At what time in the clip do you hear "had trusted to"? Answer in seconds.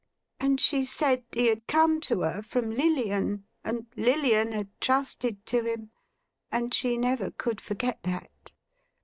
4.51-5.61